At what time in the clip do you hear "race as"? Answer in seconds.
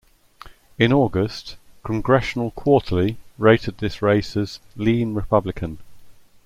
4.01-4.59